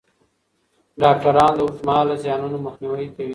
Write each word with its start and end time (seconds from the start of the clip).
ډاکټران 1.01 1.51
د 1.57 1.59
اوږدمهاله 1.63 2.15
زیانونو 2.23 2.57
مخنیوی 2.65 3.07
کوي. 3.15 3.29